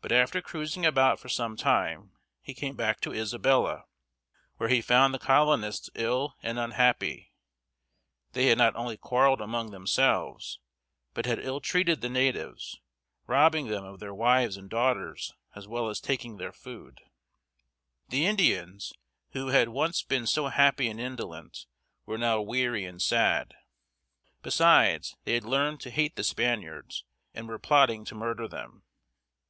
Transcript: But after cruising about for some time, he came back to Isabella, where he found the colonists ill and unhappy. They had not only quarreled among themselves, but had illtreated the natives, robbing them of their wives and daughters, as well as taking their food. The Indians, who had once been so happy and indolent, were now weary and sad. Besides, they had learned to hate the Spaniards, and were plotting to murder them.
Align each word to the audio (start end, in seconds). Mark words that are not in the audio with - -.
But 0.00 0.10
after 0.12 0.40
cruising 0.42 0.84
about 0.84 1.20
for 1.20 1.28
some 1.28 1.56
time, 1.56 2.12
he 2.40 2.54
came 2.54 2.74
back 2.74 3.00
to 3.02 3.12
Isabella, 3.14 3.84
where 4.56 4.70
he 4.70 4.80
found 4.80 5.12
the 5.12 5.18
colonists 5.18 5.90
ill 5.94 6.34
and 6.42 6.58
unhappy. 6.58 7.32
They 8.32 8.46
had 8.46 8.58
not 8.58 8.74
only 8.74 8.96
quarreled 8.96 9.40
among 9.42 9.70
themselves, 9.70 10.58
but 11.14 11.26
had 11.26 11.38
illtreated 11.38 12.00
the 12.00 12.08
natives, 12.08 12.80
robbing 13.28 13.66
them 13.68 13.84
of 13.84 14.00
their 14.00 14.14
wives 14.14 14.56
and 14.56 14.68
daughters, 14.70 15.34
as 15.54 15.68
well 15.68 15.88
as 15.88 16.00
taking 16.00 16.38
their 16.38 16.50
food. 16.50 17.02
The 18.08 18.26
Indians, 18.26 18.94
who 19.32 19.48
had 19.48 19.68
once 19.68 20.02
been 20.02 20.26
so 20.26 20.48
happy 20.48 20.88
and 20.88 20.98
indolent, 20.98 21.66
were 22.06 22.18
now 22.18 22.40
weary 22.40 22.86
and 22.86 23.00
sad. 23.00 23.54
Besides, 24.42 25.14
they 25.24 25.34
had 25.34 25.44
learned 25.44 25.80
to 25.82 25.90
hate 25.90 26.16
the 26.16 26.24
Spaniards, 26.24 27.04
and 27.34 27.46
were 27.46 27.58
plotting 27.58 28.04
to 28.06 28.14
murder 28.16 28.48
them. 28.48 28.82